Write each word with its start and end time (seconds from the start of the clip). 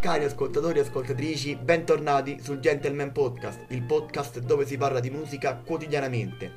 Cari 0.00 0.24
ascoltatori 0.24 0.78
e 0.78 0.80
ascoltatrici, 0.80 1.56
bentornati 1.56 2.38
sul 2.40 2.58
Gentleman 2.58 3.12
Podcast, 3.12 3.66
il 3.68 3.82
podcast 3.82 4.38
dove 4.38 4.64
si 4.64 4.78
parla 4.78 4.98
di 4.98 5.10
musica 5.10 5.56
quotidianamente. 5.62 6.52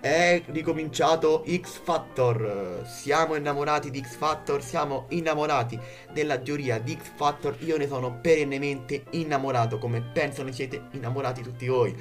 È 0.00 0.42
ricominciato 0.46 1.44
X 1.46 1.80
Factor, 1.84 2.82
siamo 2.84 3.36
innamorati 3.36 3.92
di 3.92 4.02
X 4.02 4.16
Factor, 4.16 4.60
siamo 4.60 5.06
innamorati 5.10 5.78
della 6.12 6.36
teoria 6.38 6.80
di 6.80 6.98
X 7.00 7.12
Factor, 7.14 7.56
io 7.60 7.76
ne 7.76 7.86
sono 7.86 8.18
perennemente 8.20 9.04
innamorato, 9.10 9.78
come 9.78 10.02
penso 10.02 10.42
ne 10.42 10.50
siete 10.50 10.88
innamorati 10.90 11.42
tutti 11.42 11.68
voi. 11.68 11.94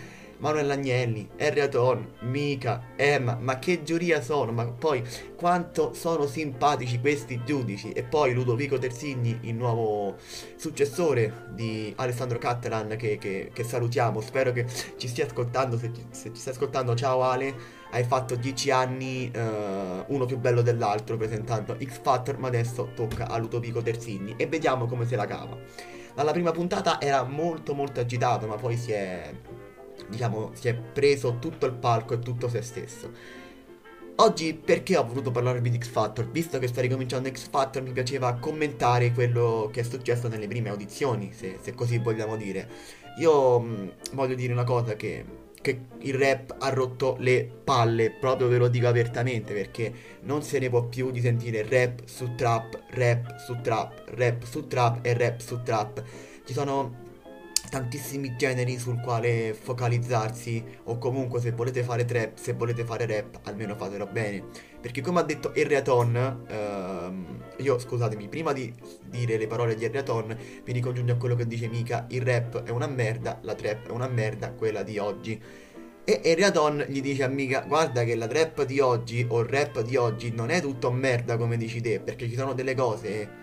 Manuel 0.44 0.72
Agnelli, 0.72 1.30
Erraton, 1.38 2.16
Mika, 2.24 2.88
Emma, 2.98 3.38
ma 3.40 3.60
che 3.60 3.82
giuria 3.82 4.22
sono, 4.22 4.52
ma 4.52 4.66
poi 4.66 5.02
quanto 5.38 5.94
sono 5.94 6.28
simpatici 6.28 7.00
questi 7.00 7.42
giudici? 7.46 7.94
E 7.94 8.04
poi 8.04 8.34
Ludovico 8.34 8.78
Terzigni, 8.78 9.40
il 9.44 9.56
nuovo 9.56 10.18
successore 10.58 11.46
di 11.52 11.94
Alessandro 11.96 12.40
Cattelan 12.40 12.98
che, 12.98 13.18
che, 13.18 13.52
che 13.54 13.64
salutiamo, 13.64 14.20
spero 14.20 14.52
che 14.52 14.66
ci 14.98 15.08
stia 15.08 15.26
ascoltando, 15.26 15.78
se, 15.78 15.90
se 16.12 16.34
ci 16.34 16.42
stai 16.42 16.52
ascoltando 16.52 16.94
ciao 16.94 17.24
Ale, 17.24 17.56
hai 17.92 18.04
fatto 18.04 18.36
10 18.36 18.70
anni 18.70 19.32
uh, 19.34 20.04
uno 20.14 20.26
più 20.26 20.38
bello 20.40 20.62
dell'altro 20.62 21.16
presentando 21.16 21.78
X 21.82 22.02
Factor, 22.02 22.38
ma 22.38 22.50
adesso 22.50 22.92
tocca 22.94 23.30
a 23.30 23.38
Ludovico 23.38 23.82
Terzigni 23.82 24.34
e 24.36 24.46
vediamo 24.48 24.88
come 24.88 25.06
se 25.06 25.16
la 25.16 25.26
cava. 25.26 25.58
Dalla 26.14 26.34
prima 26.34 26.52
puntata 26.52 27.00
era 27.00 27.24
molto 27.24 27.74
molto 27.74 28.02
agitato, 28.02 28.46
ma 28.46 28.56
poi 28.56 28.76
si 28.76 28.92
è 28.92 29.32
diciamo, 30.14 30.52
si 30.54 30.68
è 30.68 30.74
preso 30.74 31.38
tutto 31.40 31.66
il 31.66 31.74
palco 31.74 32.14
e 32.14 32.20
tutto 32.20 32.48
se 32.48 32.62
stesso. 32.62 33.42
Oggi 34.18 34.54
perché 34.54 34.96
ho 34.96 35.04
voluto 35.04 35.32
parlarvi 35.32 35.72
di 35.72 35.80
X 35.80 35.88
Factor? 35.88 36.30
Visto 36.30 36.60
che 36.60 36.68
sto 36.68 36.82
ricominciando 36.82 37.30
X 37.30 37.50
Factor 37.50 37.82
mi 37.82 37.92
piaceva 37.92 38.36
commentare 38.36 39.12
quello 39.12 39.70
che 39.74 39.80
è 39.80 39.84
successo 39.84 40.28
nelle 40.28 40.48
prime 40.48 40.70
audizioni, 40.70 41.34
se, 41.34 41.58
se 41.60 41.74
così 41.74 41.98
vogliamo 41.98 42.38
dire. 42.38 42.70
Io 43.18 43.60
mh, 43.60 43.92
voglio 44.12 44.36
dire 44.36 44.54
una 44.54 44.66
cosa 44.66 44.96
che, 44.96 45.26
che 45.60 45.86
il 46.02 46.14
rap 46.14 46.56
ha 46.60 46.70
rotto 46.70 47.16
le 47.18 47.50
palle, 47.64 48.12
proprio 48.12 48.48
ve 48.50 48.58
lo 48.60 48.68
dico 48.68 48.88
apertamente, 48.88 49.52
perché 49.52 49.92
non 50.22 50.44
se 50.44 50.60
ne 50.60 50.70
può 50.70 50.84
più 50.84 51.10
di 51.10 51.20
sentire 51.20 51.66
rap 51.68 52.02
su 52.06 52.36
trap, 52.36 52.84
rap 52.92 53.38
su 53.40 53.60
trap, 53.62 54.10
rap 54.14 54.44
su 54.44 54.68
trap 54.68 55.04
e 55.04 55.14
rap 55.16 55.40
su 55.40 55.64
trap. 55.64 56.04
Ci 56.46 56.54
sono 56.54 57.03
tantissimi 57.70 58.36
generi 58.36 58.78
sul 58.78 59.00
quale 59.00 59.54
focalizzarsi 59.54 60.64
o 60.84 60.98
comunque 60.98 61.40
se 61.40 61.52
volete 61.52 61.84
fare 61.84 62.06
trap, 62.06 62.38
se 62.38 62.54
volete 62.54 62.84
fare 62.86 63.06
rap, 63.06 63.40
almeno 63.44 63.76
fatelo 63.76 64.08
bene. 64.08 64.44
Perché 64.80 65.02
come 65.02 65.20
ha 65.20 65.24
detto 65.24 65.54
Erreaton, 65.54 66.46
ehm, 66.48 67.44
io 67.58 67.80
scusatemi, 67.80 68.28
prima 68.28 68.54
di 68.54 68.74
dire 69.10 69.38
le 69.38 69.48
parole 69.48 69.76
di 69.76 69.86
Erreaton, 69.86 70.38
mi 70.66 70.74
ricongiungo 70.74 71.14
a 71.14 71.16
quello 71.16 71.36
che 71.36 71.48
dice 71.48 71.68
Mika, 71.68 72.06
il 72.10 72.22
rap 72.22 72.64
è 72.64 72.70
una 72.70 72.88
merda, 72.88 73.40
la 73.42 73.56
trap 73.56 73.88
è 73.88 73.92
una 73.92 74.08
merda, 74.08 74.52
quella 74.52 74.84
di 74.84 74.98
oggi. 74.98 75.42
E 76.06 76.20
Eriadon 76.22 76.84
gli 76.90 77.02
dice 77.02 77.24
a 77.24 77.30
Mika, 77.30 77.62
guarda 77.66 78.04
che 78.04 78.16
la 78.16 78.28
trap 78.28 78.66
di 78.66 78.82
oggi 78.82 79.26
o 79.30 79.40
il 79.40 79.48
rap 79.48 79.82
di 79.84 79.96
oggi 79.96 80.34
non 80.34 80.50
è 80.50 80.60
tutto 80.60 80.92
merda 80.92 81.38
come 81.38 81.56
dici 81.56 81.80
te, 81.80 82.02
perché 82.02 82.28
ci 82.28 82.36
sono 82.36 82.54
delle 82.54 82.76
cose 82.76 83.43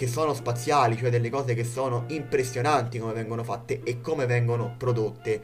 che 0.00 0.06
sono 0.06 0.32
spaziali, 0.32 0.96
cioè 0.96 1.10
delle 1.10 1.28
cose 1.28 1.52
che 1.52 1.62
sono 1.62 2.04
impressionanti 2.06 2.98
come 2.98 3.12
vengono 3.12 3.44
fatte 3.44 3.82
e 3.84 4.00
come 4.00 4.24
vengono 4.24 4.74
prodotte. 4.78 5.42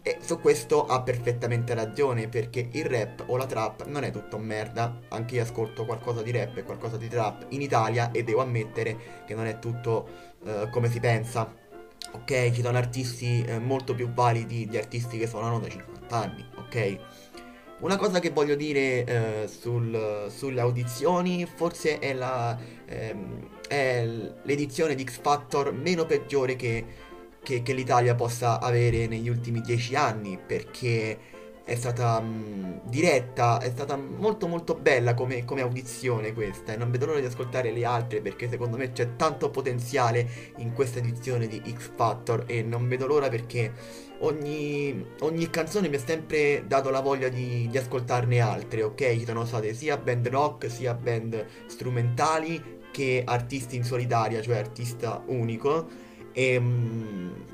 E 0.00 0.16
su 0.22 0.40
questo 0.40 0.86
ha 0.86 1.02
perfettamente 1.02 1.74
ragione, 1.74 2.26
perché 2.26 2.70
il 2.72 2.86
rap 2.86 3.24
o 3.26 3.36
la 3.36 3.44
trap 3.44 3.84
non 3.88 4.04
è 4.04 4.10
tutto 4.10 4.38
merda. 4.38 4.98
Anche 5.08 5.34
io 5.34 5.42
ascolto 5.42 5.84
qualcosa 5.84 6.22
di 6.22 6.30
rap 6.30 6.56
e 6.56 6.62
qualcosa 6.62 6.96
di 6.96 7.06
trap 7.06 7.44
in 7.50 7.60
Italia 7.60 8.12
e 8.12 8.24
devo 8.24 8.40
ammettere 8.40 8.96
che 9.26 9.34
non 9.34 9.44
è 9.44 9.58
tutto 9.58 10.08
uh, 10.38 10.70
come 10.70 10.88
si 10.88 10.98
pensa. 10.98 11.54
Ok, 12.12 12.50
ci 12.52 12.62
sono 12.62 12.78
artisti 12.78 13.44
eh, 13.44 13.58
molto 13.58 13.94
più 13.94 14.10
validi 14.10 14.66
di 14.66 14.78
artisti 14.78 15.18
che 15.18 15.26
suonano 15.26 15.60
da 15.60 15.68
50 15.68 16.16
anni, 16.16 16.46
ok? 16.56 16.98
Una 17.80 17.96
cosa 17.96 18.20
che 18.20 18.30
voglio 18.30 18.54
dire 18.54 19.04
eh, 19.04 19.48
sul, 19.48 20.28
sulle 20.28 20.60
audizioni 20.60 21.44
forse 21.44 21.98
è, 21.98 22.14
la, 22.14 22.56
ehm, 22.86 23.48
è 23.72 24.06
l'edizione 24.42 24.94
di 24.94 25.02
X 25.02 25.18
Factor 25.22 25.72
meno 25.72 26.04
peggiore 26.04 26.56
che, 26.56 26.84
che, 27.42 27.62
che 27.62 27.72
l'Italia 27.72 28.14
possa 28.14 28.60
avere 28.60 29.06
negli 29.06 29.30
ultimi 29.30 29.62
dieci 29.62 29.96
anni 29.96 30.38
perché 30.38 31.30
è 31.64 31.74
stata 31.74 32.20
mh, 32.20 32.82
diretta, 32.84 33.60
è 33.60 33.70
stata 33.70 33.96
molto 33.96 34.46
molto 34.46 34.74
bella 34.74 35.14
come, 35.14 35.46
come, 35.46 35.62
audizione 35.62 36.34
questa 36.34 36.74
e 36.74 36.76
non 36.76 36.90
vedo 36.90 37.06
l'ora 37.06 37.20
di 37.20 37.24
ascoltare 37.24 37.70
le 37.72 37.86
altre 37.86 38.20
perché 38.20 38.46
secondo 38.50 38.76
me 38.76 38.92
c'è 38.92 39.16
tanto 39.16 39.48
potenziale 39.48 40.28
in 40.56 40.74
questa 40.74 40.98
edizione 40.98 41.46
di 41.46 41.62
X 41.74 41.92
Factor 41.94 42.44
e 42.46 42.62
non 42.62 42.86
vedo 42.88 43.06
l'ora 43.06 43.30
perché 43.30 43.72
ogni, 44.18 45.02
ogni 45.20 45.48
canzone 45.48 45.88
mi 45.88 45.96
ha 45.96 46.00
sempre 46.04 46.64
dato 46.66 46.90
la 46.90 47.00
voglia 47.00 47.28
di, 47.28 47.68
di 47.70 47.78
ascoltarne 47.78 48.38
altre, 48.38 48.82
ok? 48.82 49.18
Ci 49.18 49.24
sono 49.24 49.46
state 49.46 49.72
sia 49.72 49.96
band 49.96 50.28
rock 50.28 50.70
sia 50.70 50.92
band 50.92 51.46
strumentali 51.66 52.80
che 52.92 53.22
artisti 53.26 53.74
in 53.74 53.82
solitaria, 53.82 54.40
cioè 54.40 54.58
artista 54.58 55.20
unico 55.26 55.88
e... 56.32 56.60
Mh, 56.60 57.50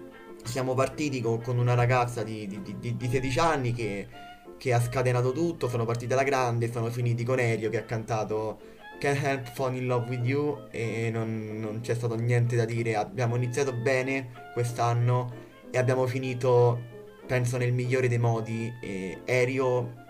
siamo 0.49 0.75
partiti 0.75 1.21
con, 1.21 1.41
con 1.43 1.59
una 1.59 1.75
ragazza 1.75 2.23
di, 2.23 2.47
di, 2.47 2.77
di, 2.81 2.97
di 2.97 3.09
16 3.09 3.39
anni 3.39 3.73
che, 3.73 4.09
che, 4.57 4.73
ha 4.73 4.81
scatenato 4.81 5.31
tutto, 5.33 5.69
sono 5.69 5.85
partiti 5.85 6.13
alla 6.13 6.23
grande, 6.23 6.73
sono 6.73 6.91
finiti 6.91 7.23
con 7.23 7.39
Elio 7.39 7.69
che 7.69 7.79
ha 7.79 7.85
cantato 7.85 8.59
Can't 8.99 9.23
Help 9.23 9.53
Fall 9.53 9.77
in 9.77 9.87
Love 9.87 10.09
With 10.09 10.27
You 10.27 10.67
e 10.71 11.11
non, 11.13 11.59
non 11.61 11.81
c'è 11.81 11.95
stato 11.95 12.17
niente 12.17 12.57
da 12.57 12.65
dire, 12.65 12.97
abbiamo 12.97 13.37
iniziato 13.37 13.73
bene 13.73 14.51
quest'anno 14.55 15.47
e 15.71 15.79
abbiamo 15.79 16.07
finito, 16.07 16.81
penso, 17.27 17.59
nel 17.59 17.73
migliore 17.73 18.09
dei 18.09 18.19
modi. 18.19 18.73
E 18.81 19.19
Elio 19.25 20.07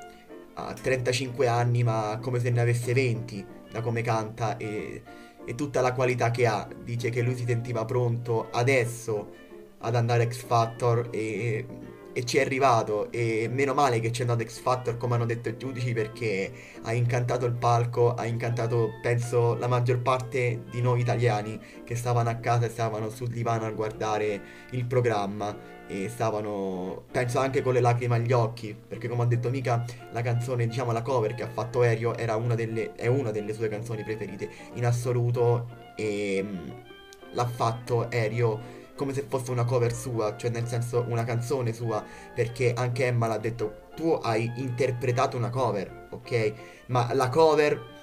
ha 0.54 0.72
35 0.72 1.46
anni 1.48 1.82
ma 1.82 2.18
come 2.22 2.38
se 2.38 2.50
ne 2.50 2.60
avesse 2.60 2.92
20 2.92 3.46
da 3.70 3.80
come 3.80 4.02
canta 4.02 4.56
e, 4.56 5.02
e 5.44 5.54
tutta 5.54 5.80
la 5.80 5.92
qualità 5.92 6.30
che 6.30 6.46
ha. 6.46 6.68
Dice 6.82 7.10
che 7.10 7.22
lui 7.22 7.36
si 7.36 7.44
sentiva 7.46 7.84
pronto 7.84 8.48
adesso 8.52 9.46
ad 9.78 9.94
andare 9.94 10.28
X 10.28 10.44
Factor 10.44 11.08
e, 11.10 11.66
e 12.12 12.24
ci 12.24 12.38
è 12.38 12.40
arrivato 12.40 13.12
e 13.12 13.48
meno 13.50 13.74
male 13.74 14.00
che 14.00 14.10
c'è 14.10 14.22
andato 14.22 14.44
X 14.44 14.58
Factor 14.58 14.96
come 14.96 15.14
hanno 15.14 15.26
detto 15.26 15.48
i 15.48 15.56
giudici 15.56 15.92
perché 15.92 16.52
ha 16.82 16.92
incantato 16.92 17.46
il 17.46 17.52
palco, 17.52 18.14
ha 18.14 18.26
incantato 18.26 18.94
penso 19.00 19.54
la 19.54 19.68
maggior 19.68 20.00
parte 20.00 20.64
di 20.70 20.80
noi 20.80 21.00
italiani 21.00 21.60
che 21.84 21.94
stavano 21.94 22.28
a 22.28 22.34
casa 22.34 22.66
e 22.66 22.70
stavano 22.70 23.08
sul 23.08 23.28
divano 23.28 23.66
a 23.66 23.70
guardare 23.70 24.40
il 24.70 24.84
programma 24.86 25.76
e 25.88 26.08
stavano 26.08 27.04
penso 27.10 27.38
anche 27.38 27.62
con 27.62 27.72
le 27.72 27.80
lacrime 27.80 28.16
agli 28.16 28.32
occhi 28.32 28.76
perché 28.76 29.08
come 29.08 29.22
ha 29.22 29.26
detto 29.26 29.48
Mika 29.48 29.84
la 30.12 30.20
canzone 30.20 30.66
diciamo 30.66 30.92
la 30.92 31.02
cover 31.02 31.34
che 31.34 31.42
ha 31.42 31.48
fatto 31.48 31.80
Aereo 31.80 32.16
era 32.16 32.36
una 32.36 32.54
delle, 32.54 32.94
è 32.94 33.06
una 33.06 33.30
delle 33.30 33.54
sue 33.54 33.68
canzoni 33.68 34.04
preferite 34.04 34.50
in 34.74 34.84
assoluto 34.84 35.66
e 35.96 36.44
mm, 36.44 36.68
l'ha 37.32 37.46
fatto 37.46 38.06
Aereo 38.10 38.76
come 38.98 39.14
se 39.14 39.24
fosse 39.28 39.52
una 39.52 39.64
cover 39.64 39.94
sua, 39.94 40.36
cioè 40.36 40.50
nel 40.50 40.66
senso 40.66 41.06
una 41.08 41.22
canzone 41.22 41.72
sua, 41.72 42.04
perché 42.34 42.74
anche 42.74 43.06
Emma 43.06 43.28
l'ha 43.28 43.38
detto, 43.38 43.86
tu 43.94 44.10
hai 44.10 44.52
interpretato 44.56 45.36
una 45.36 45.50
cover, 45.50 46.08
ok? 46.10 46.52
Ma 46.86 47.14
la 47.14 47.28
cover 47.28 47.97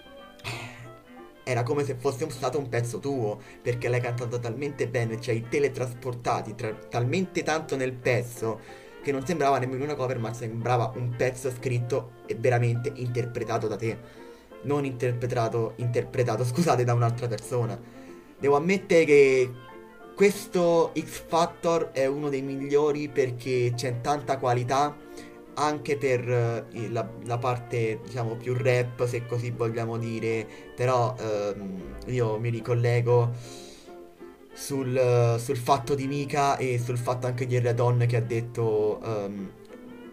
era 1.45 1.61
come 1.61 1.85
se 1.85 1.95
fosse 1.95 2.27
stato 2.31 2.57
un 2.57 2.67
pezzo 2.69 2.97
tuo, 2.97 3.39
perché 3.61 3.87
l'hai 3.87 4.01
cantata 4.01 4.39
talmente 4.39 4.87
bene, 4.87 5.21
ci 5.21 5.29
hai 5.29 5.45
teletrasportati 5.47 6.55
tra- 6.55 6.73
talmente 6.89 7.43
tanto 7.43 7.75
nel 7.75 7.93
pezzo 7.93 8.59
che 9.03 9.11
non 9.11 9.23
sembrava 9.23 9.59
nemmeno 9.59 9.83
una 9.83 9.93
cover, 9.93 10.17
ma 10.17 10.33
sembrava 10.33 10.91
un 10.95 11.13
pezzo 11.15 11.51
scritto 11.51 12.13
e 12.25 12.33
veramente 12.33 12.91
interpretato 12.95 13.67
da 13.67 13.75
te. 13.75 13.97
Non 14.63 14.85
interpretato, 14.85 15.73
interpretato, 15.75 16.43
scusate, 16.43 16.83
da 16.83 16.93
un'altra 16.93 17.27
persona. 17.27 17.79
Devo 18.39 18.55
ammettere 18.55 19.05
che 19.05 19.51
questo 20.15 20.91
X 20.97 21.25
Factor 21.27 21.91
è 21.91 22.07
uno 22.07 22.29
dei 22.29 22.41
migliori 22.41 23.07
perché 23.07 23.73
c'è 23.75 24.01
tanta 24.01 24.39
qualità 24.39 25.04
anche 25.55 25.97
per 25.97 26.27
uh, 26.27 26.91
la, 26.91 27.07
la, 27.25 27.37
parte 27.37 27.99
diciamo 28.03 28.35
più 28.35 28.53
rap 28.53 29.05
se 29.05 29.25
così 29.25 29.51
vogliamo 29.51 29.97
dire. 29.97 30.47
Però 30.75 31.15
um, 31.19 31.95
io 32.07 32.37
mi 32.39 32.49
ricollego 32.49 33.31
sul, 34.53 34.95
uh, 34.95 35.37
sul, 35.37 35.57
fatto 35.57 35.95
di 35.95 36.07
Mika 36.07 36.57
e 36.57 36.79
sul 36.79 36.97
fatto 36.97 37.27
anche 37.27 37.45
di 37.45 37.59
Redon 37.59 38.05
che 38.07 38.15
ha 38.15 38.21
detto 38.21 38.99
um, 39.03 39.49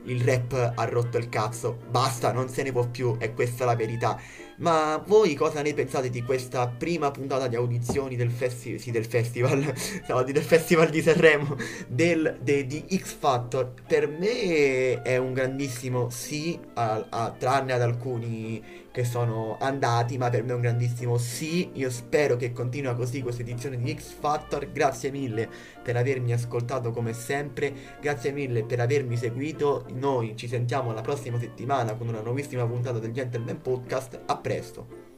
il 0.04 0.22
rap 0.22 0.72
ha 0.75 0.84
rotto 0.84 1.19
il 1.19 1.28
cazzo, 1.28 1.78
basta, 1.88 2.32
non 2.32 2.49
se 2.49 2.62
ne 2.62 2.72
può 2.72 2.87
più, 2.87 3.16
e 3.19 3.32
questa 3.34 3.64
è 3.64 3.66
la 3.66 3.76
verità. 3.76 4.20
Ma 4.56 5.02
voi 5.04 5.34
cosa 5.34 5.62
ne 5.62 5.75
pensate 5.75 6.10
di 6.10 6.22
questa 6.22 6.69
prima 6.69 7.10
puntata 7.10 7.49
di 7.49 7.56
audizioni 7.56 8.16
del, 8.16 8.31
festi- 8.31 8.78
sì, 8.78 8.90
del 8.90 9.06
festival, 9.06 9.72
no, 10.08 10.22
del 10.22 10.43
festival 10.43 10.88
di 10.88 11.02
Sanremo, 11.02 11.56
del, 11.88 12.38
de, 12.40 12.66
di 12.66 12.84
X 12.94 13.14
Factor? 13.19 13.72
Per 13.87 14.08
me 14.08 15.02
è 15.02 15.16
un 15.16 15.32
grandissimo 15.32 16.10
sì, 16.10 16.58
a, 16.75 17.06
a, 17.08 17.34
tranne 17.37 17.72
ad 17.72 17.82
alcuni 17.82 18.62
che 18.93 19.05
sono 19.05 19.56
andati, 19.59 20.19
ma 20.19 20.31
per 20.31 20.44
me 20.44 20.53
è 20.53 20.55
un 20.55 20.61
grandissimo 20.61 21.17
sì. 21.17 21.71
Io 21.75 21.91
spero 21.91 22.37
che 22.37 22.53
continua 22.53 22.94
così 22.94 23.23
questa 23.23 23.43
edizione 23.43 23.79
di 23.79 23.97
X 23.99 24.12
Factor. 24.12 24.71
Grazie 24.71 25.11
mille 25.11 25.49
per 25.83 25.97
avermi 25.97 26.33
ascoltato 26.33 26.93
come 26.93 27.12
sempre, 27.15 27.73
grazie 28.00 28.31
mille 28.31 28.65
per 28.65 28.79
avermi 28.81 29.17
seguito. 29.17 29.87
Noi 29.94 30.37
ci 30.37 30.47
sentiamo 30.47 30.93
la 30.93 31.00
prossima 31.00 31.39
settimana 31.39 31.94
con 31.94 32.06
una 32.09 32.21
nuovissima 32.21 32.67
puntata 32.67 32.99
del 32.99 33.12
Gentleman 33.12 33.61
Podcast. 33.61 34.21
A 34.27 34.37
presto. 34.37 35.12